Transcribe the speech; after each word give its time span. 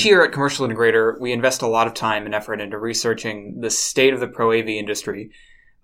each 0.00 0.06
year 0.06 0.24
at 0.24 0.32
Commercial 0.32 0.66
Integrator, 0.66 1.20
we 1.20 1.30
invest 1.30 1.60
a 1.60 1.66
lot 1.66 1.86
of 1.86 1.92
time 1.92 2.24
and 2.24 2.34
effort 2.34 2.58
into 2.58 2.78
researching 2.78 3.60
the 3.60 3.68
state 3.68 4.14
of 4.14 4.20
the 4.20 4.26
pro 4.26 4.58
AV 4.58 4.68
industry. 4.68 5.30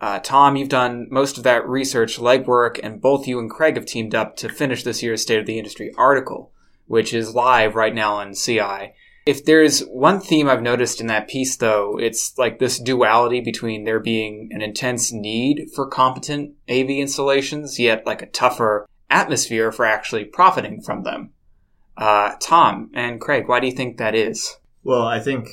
Uh, 0.00 0.18
Tom, 0.20 0.56
you've 0.56 0.70
done 0.70 1.06
most 1.10 1.36
of 1.36 1.44
that 1.44 1.68
research 1.68 2.18
legwork, 2.18 2.80
and 2.82 3.02
both 3.02 3.26
you 3.26 3.38
and 3.38 3.50
Craig 3.50 3.76
have 3.76 3.84
teamed 3.84 4.14
up 4.14 4.34
to 4.36 4.48
finish 4.48 4.84
this 4.84 5.02
year's 5.02 5.20
State 5.20 5.40
of 5.40 5.44
the 5.44 5.58
Industry 5.58 5.92
article, 5.98 6.50
which 6.86 7.12
is 7.12 7.34
live 7.34 7.74
right 7.74 7.94
now 7.94 8.14
on 8.14 8.32
CI. 8.32 8.94
If 9.27 9.44
there's 9.44 9.80
one 9.80 10.20
theme 10.20 10.48
I've 10.48 10.62
noticed 10.62 10.98
in 10.98 11.08
that 11.08 11.28
piece, 11.28 11.55
though, 11.58 11.98
it's 11.98 12.38
like 12.38 12.58
this 12.58 12.78
duality 12.78 13.42
between 13.42 13.84
there 13.84 14.00
being 14.00 14.48
an 14.50 14.62
intense 14.62 15.12
need 15.12 15.69
for 15.74 15.86
competent 15.86 16.55
AV 16.70 16.88
installations, 16.88 17.78
yet 17.78 18.06
like 18.06 18.22
a 18.22 18.27
tougher 18.27 18.86
atmosphere 19.10 19.72
for 19.72 19.84
actually 19.84 20.24
profiting 20.24 20.80
from 20.80 21.02
them. 21.02 21.33
Uh, 21.96 22.32
Tom 22.41 22.91
and 22.95 23.20
Craig, 23.20 23.48
why 23.48 23.60
do 23.60 23.66
you 23.66 23.73
think 23.73 23.96
that 23.96 24.14
is? 24.14 24.56
Well, 24.84 25.06
I 25.06 25.18
think 25.18 25.48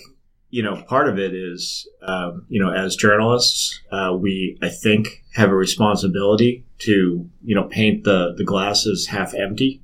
you 0.50 0.62
know 0.62 0.84
part 0.84 1.10
of 1.10 1.18
it 1.18 1.34
is 1.34 1.88
um, 2.02 2.46
you 2.50 2.64
know 2.64 2.72
as 2.72 2.96
journalists 2.96 3.82
uh, 3.92 4.16
we 4.20 4.58
I 4.62 4.70
think 4.70 5.24
have 5.34 5.50
a 5.50 5.56
responsibility 5.56 6.66
to 6.80 7.28
you 7.44 7.56
know 7.56 7.64
paint 7.64 8.04
the 8.04 8.34
the 8.38 8.44
glasses 8.44 9.08
half 9.08 9.34
empty. 9.34 9.82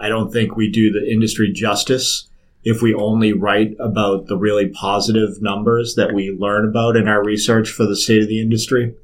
I 0.00 0.08
don't 0.08 0.32
think 0.32 0.56
we 0.56 0.70
do 0.70 0.90
the 0.90 1.10
industry 1.10 1.52
justice 1.52 2.28
if 2.64 2.82
we 2.82 2.94
only 2.94 3.32
write 3.32 3.76
about 3.78 4.26
the 4.26 4.36
really 4.36 4.68
positive 4.68 5.40
numbers 5.40 5.94
that 5.94 6.12
we 6.12 6.30
learn 6.30 6.68
about 6.68 6.96
in 6.96 7.08
our 7.08 7.24
research 7.24 7.70
for 7.70 7.84
the 7.86 7.96
state 7.96 8.22
of 8.22 8.28
the 8.28 8.40
industry. 8.40 8.94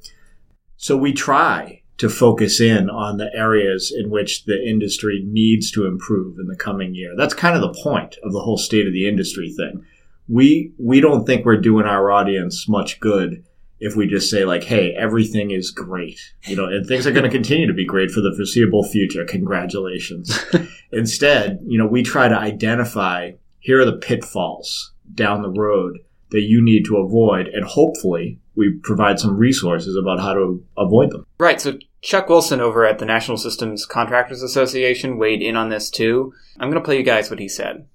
So 0.76 0.96
we 0.96 1.12
try 1.12 1.82
to 1.98 2.08
focus 2.08 2.60
in 2.60 2.90
on 2.90 3.18
the 3.18 3.30
areas 3.34 3.94
in 3.96 4.10
which 4.10 4.44
the 4.44 4.62
industry 4.62 5.22
needs 5.26 5.70
to 5.70 5.86
improve 5.86 6.38
in 6.38 6.46
the 6.46 6.56
coming 6.56 6.94
year. 6.94 7.14
That's 7.16 7.34
kind 7.34 7.54
of 7.54 7.62
the 7.62 7.80
point 7.82 8.16
of 8.22 8.32
the 8.32 8.40
whole 8.40 8.58
state 8.58 8.86
of 8.86 8.92
the 8.92 9.08
industry 9.08 9.52
thing. 9.52 9.84
We 10.28 10.72
we 10.78 11.00
don't 11.00 11.24
think 11.24 11.44
we're 11.44 11.60
doing 11.60 11.86
our 11.86 12.10
audience 12.10 12.68
much 12.68 12.98
good 12.98 13.44
if 13.78 13.94
we 13.94 14.06
just 14.06 14.30
say 14.30 14.44
like, 14.44 14.64
"Hey, 14.64 14.94
everything 14.98 15.50
is 15.50 15.70
great," 15.70 16.18
you 16.46 16.56
know, 16.56 16.64
and 16.64 16.86
things 16.86 17.06
are 17.06 17.12
going 17.12 17.24
to 17.24 17.30
continue 17.30 17.66
to 17.66 17.74
be 17.74 17.84
great 17.84 18.10
for 18.10 18.22
the 18.22 18.34
foreseeable 18.34 18.84
future. 18.84 19.24
Congratulations. 19.24 20.38
Instead, 20.92 21.60
you 21.66 21.78
know, 21.78 21.86
we 21.86 22.02
try 22.02 22.28
to 22.28 22.38
identify 22.38 23.32
here 23.60 23.80
are 23.80 23.84
the 23.84 23.96
pitfalls 23.96 24.92
down 25.14 25.42
the 25.42 25.50
road 25.50 25.98
that 26.34 26.42
you 26.42 26.60
need 26.60 26.84
to 26.84 26.96
avoid, 26.96 27.46
and 27.46 27.64
hopefully 27.64 28.40
we 28.56 28.76
provide 28.82 29.20
some 29.20 29.36
resources 29.36 29.96
about 29.96 30.18
how 30.18 30.34
to 30.34 30.64
avoid 30.76 31.12
them. 31.12 31.24
Right. 31.38 31.60
So 31.60 31.78
Chuck 32.02 32.28
Wilson 32.28 32.60
over 32.60 32.84
at 32.84 32.98
the 32.98 33.04
National 33.04 33.36
Systems 33.36 33.86
Contractors 33.86 34.42
Association 34.42 35.16
weighed 35.16 35.42
in 35.42 35.56
on 35.56 35.68
this 35.68 35.90
too. 35.90 36.34
I'm 36.58 36.70
going 36.70 36.82
to 36.82 36.84
play 36.84 36.98
you 36.98 37.04
guys 37.04 37.30
what 37.30 37.38
he 37.38 37.48
said. 37.48 37.86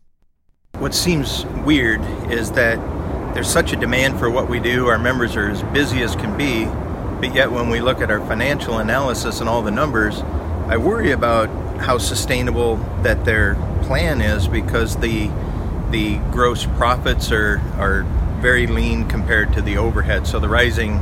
What 0.77 0.93
seems 0.93 1.45
weird 1.65 1.99
is 2.31 2.53
that 2.53 2.77
there's 3.33 3.49
such 3.49 3.73
a 3.73 3.75
demand 3.75 4.17
for 4.17 4.29
what 4.29 4.49
we 4.49 4.61
do. 4.61 4.87
Our 4.87 4.97
members 4.97 5.35
are 5.35 5.49
as 5.49 5.61
busy 5.63 6.01
as 6.01 6.15
can 6.15 6.37
be, 6.37 6.63
but 7.19 7.35
yet 7.35 7.51
when 7.51 7.69
we 7.69 7.81
look 7.81 7.99
at 7.99 8.09
our 8.09 8.25
financial 8.25 8.77
analysis 8.77 9.41
and 9.41 9.49
all 9.49 9.61
the 9.61 9.69
numbers, 9.69 10.21
I 10.21 10.77
worry 10.77 11.11
about 11.11 11.49
how 11.81 11.97
sustainable 11.97 12.77
that 13.03 13.25
their 13.25 13.55
plan 13.83 14.21
is 14.21 14.47
because 14.47 14.95
the 14.95 15.29
the 15.91 16.17
gross 16.31 16.65
profits 16.65 17.31
are 17.31 17.59
are 17.77 18.05
very 18.39 18.67
lean 18.67 19.07
compared 19.07 19.53
to 19.53 19.61
the 19.61 19.77
overhead. 19.77 20.25
So 20.25 20.39
the 20.39 20.49
rising 20.49 20.99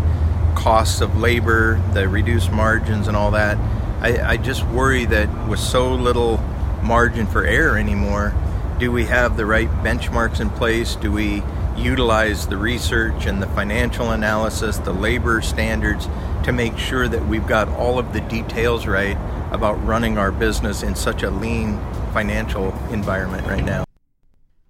costs 0.55 1.01
of 1.01 1.17
labor, 1.17 1.81
the 1.93 2.07
reduced 2.07 2.51
margins, 2.51 3.07
and 3.07 3.15
all 3.15 3.31
that, 3.31 3.57
I, 4.01 4.33
I 4.33 4.37
just 4.37 4.65
worry 4.67 5.05
that 5.05 5.47
with 5.47 5.59
so 5.59 5.93
little 5.93 6.37
margin 6.83 7.27
for 7.27 7.45
error 7.45 7.77
anymore, 7.77 8.33
do 8.79 8.91
we 8.91 9.05
have 9.05 9.37
the 9.37 9.45
right 9.45 9.69
benchmarks 9.83 10.39
in 10.39 10.49
place? 10.49 10.95
Do 10.95 11.11
we 11.11 11.43
utilize 11.75 12.47
the 12.47 12.57
research 12.57 13.25
and 13.25 13.41
the 13.41 13.47
financial 13.47 14.11
analysis, 14.11 14.77
the 14.77 14.93
labor 14.93 15.41
standards 15.41 16.07
to 16.43 16.51
make 16.51 16.77
sure 16.77 17.07
that 17.07 17.25
we've 17.27 17.47
got 17.47 17.67
all 17.69 17.99
of 17.99 18.13
the 18.13 18.21
details 18.21 18.87
right 18.87 19.17
about 19.51 19.73
running 19.85 20.17
our 20.17 20.31
business 20.31 20.83
in 20.83 20.95
such 20.95 21.23
a 21.23 21.29
lean 21.29 21.79
financial 22.13 22.73
environment 22.91 23.47
right 23.47 23.63
now? 23.63 23.83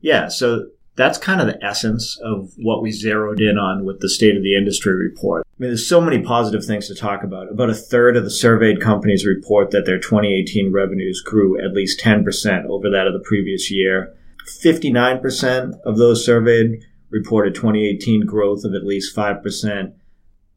Yeah, 0.01 0.27
so 0.27 0.67
that's 0.97 1.19
kind 1.19 1.39
of 1.39 1.47
the 1.47 1.63
essence 1.63 2.19
of 2.23 2.51
what 2.57 2.81
we 2.81 2.91
zeroed 2.91 3.39
in 3.39 3.57
on 3.57 3.85
with 3.85 4.01
the 4.01 4.09
state 4.09 4.35
of 4.35 4.41
the 4.41 4.57
industry 4.57 4.95
report. 4.95 5.45
I 5.45 5.53
mean, 5.59 5.69
there's 5.69 5.87
so 5.87 6.01
many 6.01 6.21
positive 6.21 6.65
things 6.65 6.87
to 6.87 6.95
talk 6.95 7.23
about. 7.23 7.51
About 7.51 7.69
a 7.69 7.75
third 7.75 8.17
of 8.17 8.23
the 8.23 8.31
surveyed 8.31 8.81
companies 8.81 9.25
report 9.25 9.69
that 9.71 9.85
their 9.85 9.99
2018 9.99 10.73
revenues 10.73 11.21
grew 11.21 11.63
at 11.63 11.73
least 11.73 12.01
10% 12.01 12.65
over 12.65 12.89
that 12.89 13.05
of 13.05 13.13
the 13.13 13.23
previous 13.23 13.71
year. 13.71 14.15
59% 14.63 15.79
of 15.85 15.97
those 15.97 16.25
surveyed 16.25 16.83
reported 17.11 17.53
2018 17.53 18.25
growth 18.25 18.63
of 18.63 18.73
at 18.73 18.83
least 18.83 19.15
5%. 19.15 19.93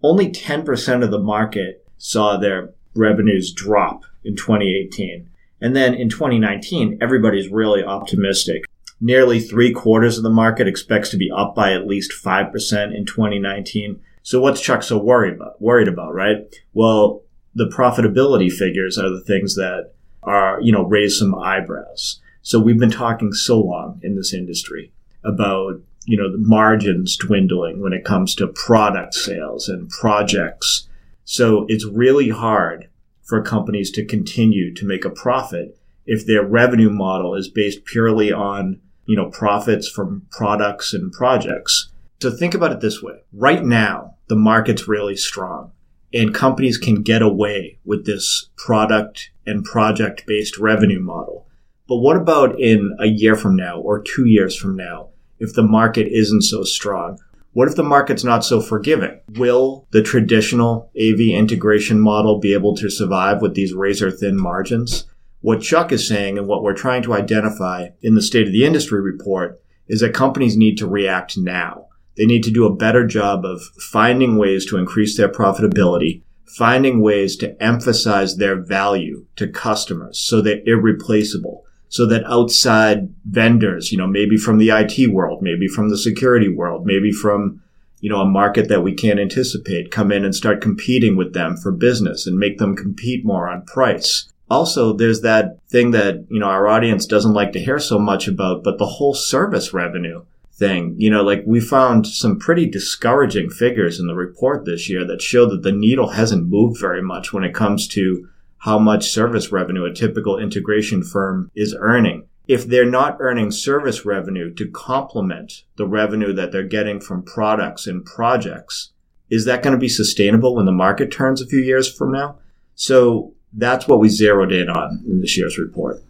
Only 0.02 0.30
10% 0.30 1.04
of 1.04 1.10
the 1.10 1.18
market 1.18 1.86
saw 1.98 2.38
their 2.38 2.72
revenues 2.94 3.52
drop 3.52 4.04
in 4.24 4.36
2018. 4.36 5.28
And 5.60 5.76
then 5.76 5.92
in 5.92 6.08
2019, 6.08 6.98
everybody's 7.02 7.50
really 7.50 7.84
optimistic. 7.84 8.64
Nearly 9.00 9.40
three 9.40 9.72
quarters 9.72 10.18
of 10.18 10.24
the 10.24 10.30
market 10.30 10.68
expects 10.68 11.08
to 11.10 11.16
be 11.16 11.30
up 11.34 11.54
by 11.54 11.72
at 11.72 11.86
least 11.86 12.12
5% 12.12 12.94
in 12.94 13.06
2019. 13.06 14.00
So 14.22 14.40
what's 14.40 14.60
Chuck 14.60 14.82
so 14.82 14.98
worried 14.98 15.34
about? 15.34 15.60
Worried 15.60 15.88
about, 15.88 16.14
right? 16.14 16.36
Well, 16.74 17.22
the 17.54 17.68
profitability 17.68 18.52
figures 18.52 18.98
are 18.98 19.08
the 19.08 19.24
things 19.26 19.54
that 19.54 19.92
are, 20.22 20.60
you 20.60 20.70
know, 20.70 20.84
raise 20.84 21.18
some 21.18 21.34
eyebrows. 21.34 22.20
So 22.42 22.60
we've 22.60 22.78
been 22.78 22.90
talking 22.90 23.32
so 23.32 23.58
long 23.58 24.00
in 24.02 24.16
this 24.16 24.34
industry 24.34 24.92
about, 25.24 25.80
you 26.04 26.16
know, 26.16 26.30
the 26.30 26.38
margins 26.38 27.16
dwindling 27.16 27.80
when 27.80 27.92
it 27.92 28.04
comes 28.04 28.34
to 28.36 28.48
product 28.48 29.14
sales 29.14 29.68
and 29.68 29.88
projects. 29.88 30.88
So 31.24 31.64
it's 31.68 31.86
really 31.86 32.28
hard 32.28 32.88
for 33.22 33.42
companies 33.42 33.90
to 33.92 34.04
continue 34.04 34.74
to 34.74 34.86
make 34.86 35.04
a 35.04 35.10
profit 35.10 35.78
if 36.06 36.26
their 36.26 36.44
revenue 36.44 36.90
model 36.90 37.34
is 37.34 37.48
based 37.48 37.84
purely 37.84 38.32
on 38.32 38.80
you 39.06 39.16
know, 39.16 39.30
profits 39.30 39.88
from 39.88 40.26
products 40.30 40.92
and 40.94 41.12
projects. 41.12 41.90
So 42.20 42.30
think 42.30 42.54
about 42.54 42.72
it 42.72 42.80
this 42.80 43.02
way. 43.02 43.22
Right 43.32 43.64
now, 43.64 44.16
the 44.28 44.36
market's 44.36 44.86
really 44.86 45.16
strong 45.16 45.72
and 46.12 46.34
companies 46.34 46.78
can 46.78 47.02
get 47.02 47.22
away 47.22 47.78
with 47.84 48.06
this 48.06 48.50
product 48.56 49.30
and 49.46 49.64
project 49.64 50.24
based 50.26 50.58
revenue 50.58 51.00
model. 51.00 51.46
But 51.88 51.96
what 51.96 52.16
about 52.16 52.60
in 52.60 52.96
a 53.00 53.06
year 53.06 53.36
from 53.36 53.56
now 53.56 53.80
or 53.80 54.00
two 54.00 54.26
years 54.26 54.56
from 54.56 54.76
now 54.76 55.08
if 55.38 55.54
the 55.54 55.62
market 55.62 56.08
isn't 56.08 56.42
so 56.42 56.62
strong? 56.62 57.18
What 57.52 57.68
if 57.68 57.74
the 57.74 57.82
market's 57.82 58.22
not 58.22 58.44
so 58.44 58.60
forgiving? 58.60 59.18
Will 59.34 59.88
the 59.90 60.02
traditional 60.02 60.90
AV 60.96 61.20
integration 61.34 61.98
model 61.98 62.38
be 62.38 62.54
able 62.54 62.76
to 62.76 62.88
survive 62.88 63.42
with 63.42 63.54
these 63.54 63.74
razor 63.74 64.10
thin 64.10 64.40
margins? 64.40 65.04
What 65.42 65.62
Chuck 65.62 65.90
is 65.90 66.06
saying 66.06 66.36
and 66.36 66.46
what 66.46 66.62
we're 66.62 66.74
trying 66.74 67.02
to 67.04 67.14
identify 67.14 67.88
in 68.02 68.14
the 68.14 68.20
state 68.20 68.46
of 68.46 68.52
the 68.52 68.64
industry 68.64 69.00
report 69.00 69.62
is 69.88 70.00
that 70.00 70.12
companies 70.12 70.54
need 70.56 70.76
to 70.78 70.86
react 70.86 71.38
now. 71.38 71.86
They 72.16 72.26
need 72.26 72.44
to 72.44 72.50
do 72.50 72.66
a 72.66 72.76
better 72.76 73.06
job 73.06 73.46
of 73.46 73.62
finding 73.90 74.36
ways 74.36 74.66
to 74.66 74.76
increase 74.76 75.16
their 75.16 75.30
profitability, 75.30 76.20
finding 76.44 77.00
ways 77.00 77.36
to 77.38 77.60
emphasize 77.62 78.36
their 78.36 78.60
value 78.60 79.24
to 79.36 79.48
customers 79.48 80.20
so 80.20 80.42
they're 80.42 80.60
irreplaceable, 80.66 81.64
so 81.88 82.04
that 82.04 82.26
outside 82.26 83.14
vendors, 83.24 83.90
you 83.90 83.96
know, 83.96 84.06
maybe 84.06 84.36
from 84.36 84.58
the 84.58 84.68
IT 84.68 85.10
world, 85.10 85.40
maybe 85.40 85.68
from 85.68 85.88
the 85.88 85.96
security 85.96 86.50
world, 86.50 86.84
maybe 86.84 87.10
from, 87.10 87.62
you 88.00 88.10
know, 88.10 88.20
a 88.20 88.26
market 88.26 88.68
that 88.68 88.82
we 88.82 88.92
can't 88.92 89.18
anticipate, 89.18 89.90
come 89.90 90.12
in 90.12 90.22
and 90.22 90.34
start 90.34 90.60
competing 90.60 91.16
with 91.16 91.32
them 91.32 91.56
for 91.56 91.72
business 91.72 92.26
and 92.26 92.36
make 92.36 92.58
them 92.58 92.76
compete 92.76 93.24
more 93.24 93.48
on 93.48 93.64
price 93.64 94.29
also 94.50 94.92
there's 94.92 95.20
that 95.22 95.58
thing 95.68 95.92
that 95.92 96.26
you 96.28 96.40
know 96.40 96.46
our 96.46 96.66
audience 96.66 97.06
doesn't 97.06 97.32
like 97.32 97.52
to 97.52 97.60
hear 97.60 97.78
so 97.78 97.98
much 97.98 98.28
about 98.28 98.64
but 98.64 98.78
the 98.78 98.86
whole 98.86 99.14
service 99.14 99.72
revenue 99.72 100.24
thing. 100.52 100.94
You 100.98 101.10
know 101.10 101.22
like 101.22 101.42
we 101.46 101.60
found 101.60 102.06
some 102.06 102.38
pretty 102.38 102.66
discouraging 102.66 103.50
figures 103.50 104.00
in 104.00 104.06
the 104.06 104.14
report 104.14 104.64
this 104.64 104.90
year 104.90 105.06
that 105.06 105.22
show 105.22 105.48
that 105.48 105.62
the 105.62 105.72
needle 105.72 106.10
hasn't 106.10 106.48
moved 106.48 106.80
very 106.80 107.02
much 107.02 107.32
when 107.32 107.44
it 107.44 107.54
comes 107.54 107.86
to 107.88 108.28
how 108.58 108.78
much 108.78 109.08
service 109.08 109.50
revenue 109.50 109.84
a 109.84 109.94
typical 109.94 110.38
integration 110.38 111.02
firm 111.02 111.50
is 111.54 111.74
earning. 111.78 112.26
If 112.46 112.66
they're 112.66 112.84
not 112.84 113.16
earning 113.20 113.52
service 113.52 114.04
revenue 114.04 114.52
to 114.54 114.68
complement 114.68 115.62
the 115.76 115.86
revenue 115.86 116.32
that 116.34 116.52
they're 116.52 116.64
getting 116.64 117.00
from 117.00 117.22
products 117.22 117.86
and 117.86 118.04
projects 118.04 118.90
is 119.30 119.44
that 119.44 119.62
going 119.62 119.72
to 119.72 119.78
be 119.78 119.88
sustainable 119.88 120.56
when 120.56 120.66
the 120.66 120.72
market 120.72 121.12
turns 121.12 121.40
a 121.40 121.46
few 121.46 121.60
years 121.60 121.90
from 121.90 122.12
now? 122.12 122.38
So 122.74 123.34
that's 123.52 123.88
what 123.88 123.98
we 123.98 124.08
zeroed 124.08 124.52
in 124.52 124.68
on 124.68 125.04
in 125.06 125.20
this 125.20 125.36
year's 125.36 125.58
report. 125.58 126.02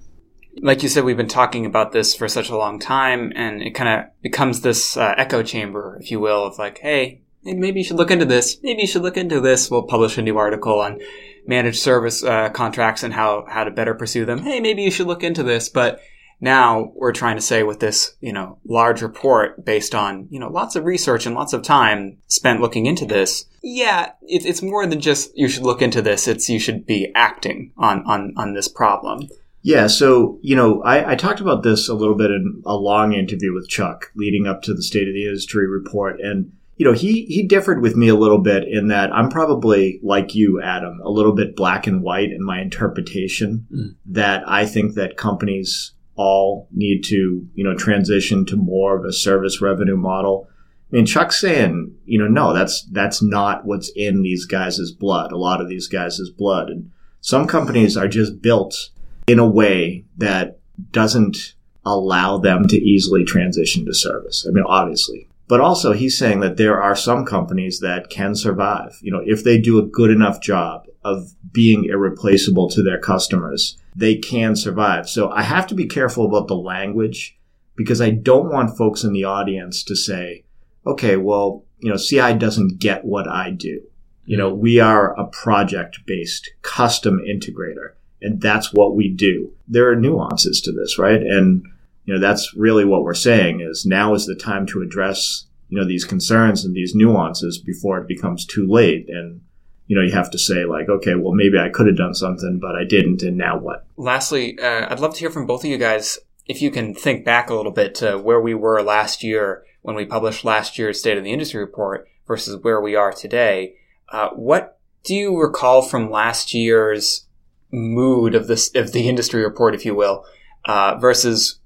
Like 0.62 0.82
you 0.82 0.88
said, 0.88 1.04
we've 1.04 1.16
been 1.16 1.28
talking 1.28 1.64
about 1.64 1.92
this 1.92 2.14
for 2.14 2.28
such 2.28 2.50
a 2.50 2.56
long 2.56 2.78
time, 2.78 3.32
and 3.34 3.62
it 3.62 3.75
kind 3.75 3.88
of 3.88 4.10
becomes 4.20 4.60
this 4.60 4.96
uh, 4.96 5.14
echo 5.16 5.42
chamber, 5.42 5.96
if 6.00 6.10
you 6.10 6.20
will, 6.20 6.44
of 6.44 6.58
like, 6.58 6.78
hey, 6.78 7.22
maybe 7.44 7.81
you 7.81 7.84
should 7.84 7.96
look 7.96 8.10
into 8.10 8.25
this. 8.26 8.58
Maybe 8.62 8.82
you 8.82 8.87
should 8.87 9.02
look 9.02 9.16
into 9.16 9.40
this. 9.40 9.70
We'll 9.70 9.84
publish 9.84 10.19
a 10.19 10.22
new 10.22 10.37
article 10.37 10.81
on 10.81 11.00
managed 11.46 11.78
service 11.78 12.22
uh, 12.22 12.50
contracts 12.50 13.02
and 13.02 13.14
how 13.14 13.46
how 13.48 13.64
to 13.64 13.70
better 13.70 13.94
pursue 13.94 14.26
them. 14.26 14.40
Hey, 14.40 14.60
maybe 14.60 14.82
you 14.82 14.90
should 14.90 15.06
look 15.06 15.22
into 15.22 15.43
this. 15.43 15.69
But 15.69 16.00
Now 16.40 16.93
we're 16.94 17.12
trying 17.12 17.36
to 17.36 17.43
say 17.43 17.62
with 17.62 17.81
this, 17.81 18.16
you 18.20 18.32
know, 18.32 18.58
large 18.64 19.02
report 19.02 19.64
based 19.64 19.94
on, 19.94 20.26
you 20.31 20.40
know, 20.40 20.48
lots 20.48 20.75
of 20.75 20.84
research 20.84 21.26
and 21.26 21.34
lots 21.34 21.52
of 21.52 21.62
time 21.62 22.19
spent 22.28 22.60
looking 22.60 22.86
into 22.86 23.04
this. 23.04 23.44
Yeah, 23.62 24.12
it, 24.22 24.46
it's 24.46 24.62
more 24.62 24.86
than 24.86 25.00
just 25.00 25.36
you 25.36 25.48
should 25.48 25.62
look 25.62 25.82
into 25.82 26.00
this. 26.00 26.26
It's 26.26 26.48
you 26.48 26.58
should 26.58 26.86
be 26.86 27.12
acting 27.14 27.72
on, 27.76 28.02
on, 28.06 28.32
on 28.36 28.54
this 28.54 28.68
problem. 28.68 29.28
Yeah, 29.62 29.88
so 29.88 30.38
you 30.42 30.56
know, 30.56 30.82
I, 30.82 31.12
I, 31.12 31.14
talked 31.16 31.40
about 31.40 31.62
this 31.62 31.88
a 31.88 31.94
little 31.94 32.14
bit 32.14 32.30
in 32.30 32.62
a 32.64 32.74
long 32.74 33.12
interview 33.12 33.52
with 33.52 33.68
Chuck 33.68 34.10
leading 34.14 34.46
up 34.46 34.62
to 34.62 34.72
the 34.72 34.82
State 34.82 35.06
of 35.06 35.12
the 35.12 35.26
Industry 35.26 35.68
report, 35.68 36.18
and 36.18 36.52
you 36.76 36.86
know, 36.86 36.94
he 36.94 37.26
he 37.26 37.46
differed 37.46 37.82
with 37.82 37.94
me 37.94 38.08
a 38.08 38.14
little 38.14 38.38
bit 38.38 38.66
in 38.66 38.88
that 38.88 39.12
I'm 39.12 39.28
probably 39.28 40.00
like 40.02 40.34
you, 40.34 40.62
Adam, 40.62 40.98
a 41.04 41.10
little 41.10 41.34
bit 41.34 41.56
black 41.56 41.86
and 41.86 42.02
white 42.02 42.30
in 42.30 42.42
my 42.42 42.58
interpretation. 42.62 43.66
Mm. 43.70 43.96
That 44.06 44.48
I 44.48 44.64
think 44.64 44.94
that 44.94 45.18
companies 45.18 45.92
all 46.14 46.68
need 46.72 47.04
to 47.04 47.46
you 47.54 47.64
know 47.64 47.76
transition 47.76 48.46
to 48.46 48.56
more 48.56 48.96
of 48.96 49.04
a 49.04 49.12
service 49.12 49.60
revenue 49.60 49.98
model. 49.98 50.48
I 50.92 50.96
mean, 50.96 51.06
Chuck's 51.06 51.40
saying, 51.40 51.94
you 52.04 52.19
know, 52.19 52.26
no, 52.26 52.52
that's 52.52 52.82
that's 52.90 53.22
not 53.22 53.64
what's 53.64 53.90
in 53.94 54.22
these 54.22 54.44
guys' 54.44 54.90
blood. 54.90 55.31
A 55.31 55.37
lot 55.37 55.60
of 55.60 55.69
these 55.69 55.87
guys' 55.87 56.20
blood, 56.37 56.69
and 56.69 56.90
some 57.20 57.46
companies 57.46 57.96
are 57.96 58.08
just 58.08 58.42
built 58.42 58.90
in 59.28 59.38
a 59.38 59.46
way 59.46 60.04
that 60.16 60.58
doesn't 60.90 61.54
allow 61.84 62.38
them 62.38 62.66
to 62.69 62.76
easily 62.76 63.25
transition 63.25 63.87
to 63.87 63.94
service. 63.94 64.44
I 64.48 64.52
mean, 64.52 64.64
obviously. 64.66 65.28
But 65.46 65.60
also, 65.60 65.92
he's 65.92 66.19
saying 66.19 66.40
that 66.40 66.56
there 66.56 66.81
are 66.81 66.94
some 66.94 67.25
companies 67.25 67.81
that 67.81 68.08
can 68.08 68.34
survive. 68.34 68.98
You 69.00 69.12
know, 69.12 69.22
if 69.25 69.43
they 69.43 69.58
do 69.58 69.78
a 69.78 69.86
good 69.86 70.10
enough 70.10 70.40
job 70.40 70.86
of 71.02 71.34
being 71.52 71.84
irreplaceable 71.84 72.69
to 72.70 72.82
their 72.82 72.98
customers, 72.98 73.76
they 73.96 74.16
can 74.16 74.54
survive. 74.54 75.08
So 75.08 75.31
I 75.31 75.43
have 75.43 75.66
to 75.69 75.75
be 75.75 75.86
careful 75.86 76.25
about 76.25 76.48
the 76.48 76.56
language 76.56 77.36
because 77.76 78.00
I 78.00 78.10
don't 78.10 78.52
want 78.52 78.76
folks 78.76 79.02
in 79.02 79.12
the 79.12 79.25
audience 79.25 79.82
to 79.84 79.96
say, 79.96 80.44
okay, 80.87 81.17
well, 81.17 81.65
you 81.79 81.91
know, 81.91 81.97
CI 81.97 82.35
doesn't 82.35 82.79
get 82.79 83.05
what 83.05 83.29
I 83.29 83.50
do. 83.50 83.82
You 84.25 84.37
know, 84.37 84.53
we 84.53 84.81
are 84.81 85.19
a 85.19 85.27
project 85.27 86.00
based 86.06 86.50
custom 86.62 87.19
integrator 87.19 87.93
and 88.23 88.41
that's 88.41 88.73
what 88.73 88.94
we 88.94 89.09
do. 89.09 89.50
There 89.67 89.91
are 89.91 89.97
nuances 89.97 90.61
to 90.62 90.73
this, 90.73 90.99
right? 90.99 91.23
And 91.23 91.65
you 92.11 92.17
know 92.17 92.21
that's 92.21 92.55
really 92.56 92.85
what 92.85 93.05
we're 93.05 93.15
saying 93.15 93.61
is 93.61 93.87
now 93.87 94.15
is 94.15 94.27
the 94.27 94.35
time 94.35 94.67
to 94.67 94.82
address 94.82 95.47
you 95.69 95.79
know 95.79 95.87
these 95.87 96.05
concerns 96.05 96.65
and 96.65 96.75
these 96.75 96.93
nuances 96.93 97.56
before 97.59 97.99
it 97.99 98.09
becomes 98.09 98.44
too 98.44 98.67
late 98.67 99.09
and 99.09 99.41
you 99.87 99.94
know 99.94 100.03
you 100.03 100.11
have 100.11 100.29
to 100.31 100.38
say 100.38 100.65
like 100.65 100.88
okay 100.88 101.15
well 101.15 101.32
maybe 101.32 101.56
i 101.56 101.69
could 101.69 101.87
have 101.87 101.97
done 101.97 102.15
something 102.15 102.59
but 102.61 102.75
i 102.75 102.82
didn't 102.82 103.23
and 103.23 103.37
now 103.37 103.56
what 103.56 103.87
lastly 103.97 104.59
uh, 104.59 104.91
i'd 104.91 104.99
love 104.99 105.15
to 105.15 105.21
hear 105.21 105.31
from 105.31 105.47
both 105.47 105.62
of 105.62 105.71
you 105.71 105.79
guys 105.79 106.19
if 106.47 106.61
you 106.61 106.71
can 106.71 106.94
think 106.94 107.25
back 107.25 107.49
a 107.49 107.55
little 107.55 107.71
bit 107.71 107.94
to 107.94 108.19
where 108.19 108.41
we 108.41 108.55
were 108.55 108.82
last 108.82 109.23
year 109.23 109.65
when 109.82 109.97
we 109.97 110.05
published 110.05 110.44
last 110.44 110.79
year's 110.79 110.99
state 110.99 111.19
of 111.19 111.25
the 111.25 111.32
industry 111.32 111.61
report 111.61 112.09
versus 112.27 112.62
where 112.62 112.81
we 112.81 112.94
are 112.94 113.12
today 113.12 113.75
uh, 114.11 114.31
what 114.31 114.79
do 115.05 115.15
you 115.15 115.41
recall 115.41 115.82
from 115.82 116.11
last 116.11 116.53
year's 116.53 117.27
mood 117.73 118.35
of 118.35 118.47
this 118.47 118.75
of 118.75 118.93
the 118.93 119.09
industry 119.09 119.43
report, 119.43 119.75
if 119.75 119.85
you 119.85 119.94
will, 119.94 120.25
uh, 120.65 120.97
versus 120.99 121.61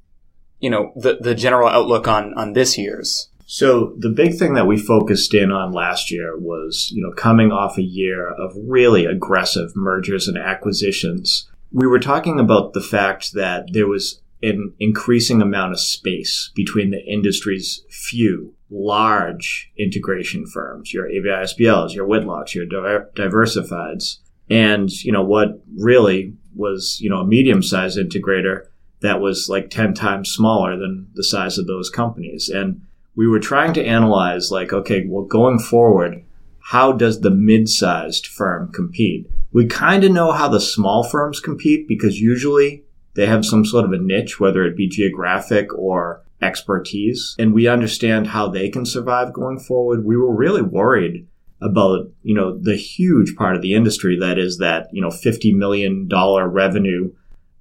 you 0.61 0.71
know 0.71 0.93
the 0.97 1.19
the 1.21 1.35
general 1.35 1.69
outlook 1.69 2.07
on 2.07 2.35
on 2.35 2.53
this 2.53 2.79
year's. 2.79 3.29
So 3.47 3.95
the 3.99 4.11
big 4.11 4.39
thing 4.39 4.55
that 4.55 4.67
we 4.67 4.79
focused 4.79 5.35
in 5.35 5.53
on 5.53 5.73
last 5.73 6.11
year 6.11 6.39
was 6.39 6.91
you 6.93 7.03
know 7.03 7.13
coming 7.13 7.53
off 7.53 7.79
a 7.79 7.83
year 7.83 8.29
of 8.29 8.53
really 8.57 9.05
aggressive 9.05 9.75
mergers 9.75 10.29
and 10.29 10.39
acquisitions. 10.39 11.49
We 11.73 11.87
were 11.87 11.99
talking 11.99 12.39
about 12.39 12.73
the 12.73 12.81
fact 12.81 13.33
that 13.33 13.73
there 13.73 13.89
was 13.89 14.21
an 14.45 14.75
increasing 14.79 15.41
amount 15.41 15.73
of 15.73 15.81
space 15.81 16.51
between 16.55 16.91
the 16.91 17.05
industry's 17.05 17.83
few 17.91 18.55
large 18.71 19.71
integration 19.79 20.47
firms, 20.47 20.93
your 20.93 21.07
AVI 21.07 21.45
SPLs, 21.45 21.95
your 21.95 22.07
Whitlocks, 22.07 22.55
your 22.55 22.67
diversifieds, 22.67 24.19
and 24.51 24.91
you 25.03 25.13
know 25.13 25.23
what 25.23 25.63
really 25.77 26.35
was 26.55 26.99
you 27.01 27.11
know 27.11 27.21
a 27.21 27.27
medium 27.27 27.63
sized 27.63 27.99
integrator 27.99 28.67
that 29.01 29.21
was 29.21 29.49
like 29.49 29.71
10 29.71 29.93
times 29.95 30.31
smaller 30.31 30.79
than 30.79 31.09
the 31.15 31.25
size 31.25 31.59
of 31.59 31.67
those 31.67 31.91
companies. 31.91 32.49
And 32.49 32.81
we 33.17 33.27
were 33.27 33.41
trying 33.41 33.75
to 33.75 33.85
analyze 33.85 34.51
like 34.51 34.73
okay 34.73 35.05
well 35.07 35.25
going 35.25 35.59
forward 35.59 36.25
how 36.69 36.93
does 36.93 37.21
the 37.21 37.31
mid-sized 37.31 38.27
firm 38.27 38.73
compete? 38.73 39.29
We 39.53 39.67
kind 39.67 40.03
of 40.03 40.13
know 40.13 40.33
how 40.33 40.49
the 40.49 40.61
small 40.61 41.05
firms 41.05 41.39
compete 41.39 41.87
because 41.87 42.19
usually 42.19 42.84
they 43.15 43.27
have 43.27 43.45
some 43.45 43.65
sort 43.65 43.85
of 43.85 43.93
a 43.93 43.99
niche 43.99 44.41
whether 44.41 44.65
it 44.65 44.77
be 44.77 44.89
geographic 44.89 45.73
or 45.75 46.23
expertise. 46.43 47.35
And 47.39 47.55
we 47.55 47.67
understand 47.67 48.29
how 48.29 48.49
they 48.49 48.69
can 48.69 48.85
survive 48.85 49.33
going 49.33 49.59
forward. 49.59 50.05
We 50.05 50.17
were 50.17 50.35
really 50.35 50.63
worried 50.63 51.27
about 51.61 52.11
you 52.23 52.35
know 52.35 52.59
the 52.59 52.77
huge 52.77 53.37
part 53.37 53.57
of 53.57 53.63
the 53.63 53.75
industry 53.75 54.19
that 54.19 54.39
is 54.39 54.59
that 54.59 54.89
you 54.93 55.01
know 55.01 55.11
50 55.11 55.55
million 55.55 56.07
dollar 56.09 56.49
revenue 56.49 57.13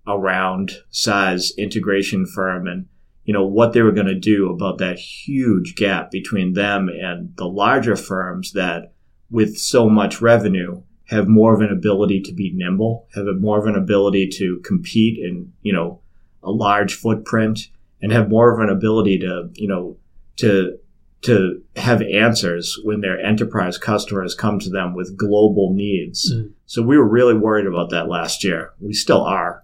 around 0.08 0.74
size 0.90 1.54
integration 1.58 2.26
firm 2.26 2.68
and 2.68 2.88
you 3.24 3.34
know 3.34 3.46
what 3.46 3.72
they 3.72 3.82
were 3.82 3.94
going 3.94 4.08
to 4.08 4.20
do 4.20 4.50
about 4.50 4.80
that 4.80 4.98
huge 4.98 5.76
gap 5.76 6.12
between 6.12 6.54
them 6.54 6.90
and 6.90 7.34
the 7.38 7.48
larger 7.48 7.96
firms 7.96 8.52
that 8.54 8.94
with 9.30 9.58
so 9.58 9.90
much 9.90 10.22
revenue 10.22 10.82
have 11.14 11.28
more 11.28 11.54
of 11.54 11.62
an 11.62 11.72
ability 11.72 12.22
to 12.22 12.34
be 12.34 12.52
nimble 12.54 13.08
have 13.14 13.26
more 13.40 13.60
of 13.60 13.66
an 13.66 13.76
ability 13.76 14.28
to 14.28 14.60
compete 14.64 15.18
in 15.18 15.52
you 15.62 15.72
know 15.72 16.00
a 16.44 16.52
large 16.52 16.96
footprint 16.96 17.70
and 18.02 18.12
have 18.12 18.30
more 18.30 18.54
of 18.54 18.60
an 18.60 18.70
ability 18.70 19.18
to 19.18 19.50
you 19.54 19.68
know 19.68 19.98
to 20.36 20.78
to 21.24 21.62
have 21.78 22.02
answers 22.02 22.78
when 22.84 23.02
their 23.02 23.20
enterprise 23.20 23.78
customers 23.78 24.36
come 24.36 24.60
to 24.60 24.70
them 24.70 24.94
with 24.94 25.18
global 25.18 25.74
needs. 25.74 26.34
Mm. 26.34 26.52
So 26.66 26.82
we 26.82 26.98
were 26.98 27.08
really 27.08 27.34
worried 27.34 27.66
about 27.66 27.92
that 27.92 28.10
last 28.10 28.44
year. 28.44 28.74
We 28.82 28.94
still 28.94 29.24
are. 29.24 29.64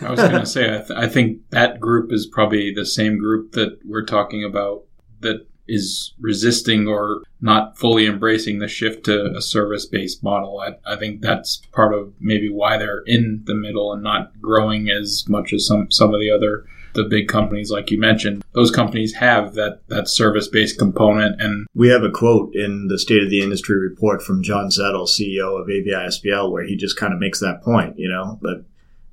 I 0.00 0.10
was 0.10 0.20
going 0.20 0.32
to 0.40 0.46
say, 0.46 0.64
I, 0.64 0.78
th- 0.78 0.98
I, 0.98 1.08
think 1.08 1.40
that 1.50 1.78
group 1.78 2.10
is 2.10 2.26
probably 2.26 2.72
the 2.72 2.86
same 2.86 3.18
group 3.18 3.52
that 3.52 3.78
we're 3.84 4.06
talking 4.06 4.44
about 4.44 4.84
that 5.20 5.46
is 5.66 6.14
resisting 6.20 6.86
or 6.86 7.22
not 7.40 7.78
fully 7.78 8.06
embracing 8.06 8.58
the 8.58 8.68
shift 8.68 9.04
to 9.04 9.34
a 9.36 9.40
service 9.40 9.86
based 9.86 10.22
model. 10.22 10.60
I, 10.60 10.92
I, 10.92 10.96
think 10.96 11.20
that's 11.20 11.62
part 11.72 11.94
of 11.94 12.12
maybe 12.20 12.48
why 12.48 12.76
they're 12.78 13.02
in 13.06 13.42
the 13.46 13.54
middle 13.54 13.92
and 13.92 14.02
not 14.02 14.40
growing 14.40 14.90
as 14.90 15.24
much 15.28 15.52
as 15.52 15.66
some, 15.66 15.90
some 15.90 16.14
of 16.14 16.20
the 16.20 16.30
other 16.30 16.66
the 16.94 17.04
big 17.04 17.28
companies 17.28 17.70
like 17.70 17.90
you 17.90 17.98
mentioned 17.98 18.44
those 18.52 18.70
companies 18.70 19.14
have 19.14 19.54
that 19.54 19.80
that 19.88 20.08
service 20.08 20.48
based 20.48 20.78
component 20.78 21.40
and 21.40 21.66
we 21.74 21.88
have 21.88 22.04
a 22.04 22.10
quote 22.10 22.54
in 22.54 22.86
the 22.86 22.98
state 22.98 23.22
of 23.22 23.30
the 23.30 23.42
industry 23.42 23.76
report 23.76 24.22
from 24.22 24.44
John 24.44 24.68
Zettel 24.68 25.08
CEO 25.08 25.60
of 25.60 25.68
AVI 25.68 26.08
SPL 26.08 26.52
where 26.52 26.64
he 26.64 26.76
just 26.76 26.96
kind 26.96 27.12
of 27.12 27.18
makes 27.18 27.40
that 27.40 27.62
point 27.62 27.98
you 27.98 28.08
know 28.08 28.38
that 28.42 28.64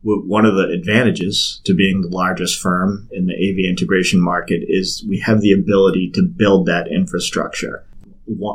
one 0.04 0.46
of 0.46 0.56
the 0.56 0.68
advantages 0.70 1.62
to 1.64 1.74
being 1.74 2.02
the 2.02 2.08
largest 2.08 2.60
firm 2.60 3.08
in 3.12 3.28
the 3.28 3.34
AV 3.34 3.70
integration 3.70 4.20
market 4.20 4.64
is 4.68 5.06
we 5.08 5.20
have 5.20 5.42
the 5.42 5.52
ability 5.52 6.10
to 6.12 6.24
build 6.24 6.66
that 6.66 6.88
infrastructure. 6.88 7.86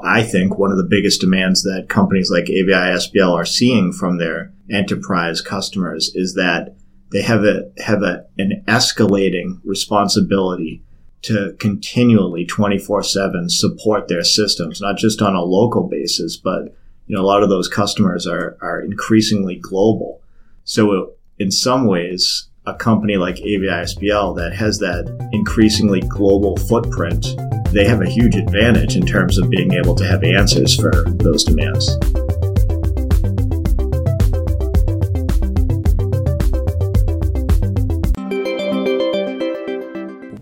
I 0.04 0.22
think 0.22 0.58
one 0.58 0.72
of 0.72 0.78
the 0.78 0.84
biggest 0.84 1.20
demands 1.20 1.62
that 1.62 1.88
companies 1.88 2.30
like 2.30 2.48
AVI 2.48 2.96
SPL 2.96 3.34
are 3.34 3.44
seeing 3.44 3.92
from 3.92 4.18
their 4.18 4.52
enterprise 4.70 5.40
customers 5.40 6.10
is 6.14 6.34
that 6.34 6.74
they 7.12 7.22
have 7.22 7.44
a 7.44 7.70
have 7.78 8.02
a, 8.02 8.26
an 8.38 8.64
escalating 8.66 9.60
responsibility 9.64 10.82
to 11.22 11.54
continually 11.58 12.46
24/7 12.46 13.50
support 13.50 14.08
their 14.08 14.24
systems 14.24 14.80
not 14.80 14.96
just 14.96 15.22
on 15.22 15.34
a 15.34 15.42
local 15.42 15.88
basis 15.88 16.36
but 16.36 16.74
you 17.06 17.14
know 17.14 17.22
a 17.22 17.24
lot 17.24 17.42
of 17.42 17.48
those 17.48 17.68
customers 17.68 18.26
are 18.26 18.56
are 18.60 18.80
increasingly 18.80 19.56
global 19.56 20.20
so 20.64 21.15
in 21.38 21.50
some 21.50 21.86
ways 21.86 22.48
a 22.66 22.74
company 22.74 23.16
like 23.16 23.38
AVI 23.38 23.84
SPL 23.84 24.36
that 24.36 24.52
has 24.52 24.78
that 24.78 25.06
increasingly 25.32 26.00
global 26.00 26.56
footprint 26.56 27.26
they 27.72 27.84
have 27.84 28.00
a 28.00 28.08
huge 28.08 28.36
advantage 28.36 28.96
in 28.96 29.04
terms 29.04 29.38
of 29.38 29.50
being 29.50 29.72
able 29.72 29.94
to 29.94 30.06
have 30.06 30.24
answers 30.24 30.74
for 30.74 31.04
those 31.08 31.44
demands 31.44 31.96